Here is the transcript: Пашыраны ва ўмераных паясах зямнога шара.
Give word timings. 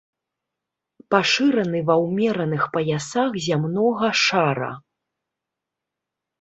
Пашыраны 1.15 1.81
ва 1.91 1.95
ўмераных 2.05 2.63
паясах 2.77 3.31
зямнога 3.51 4.13
шара. 4.25 4.71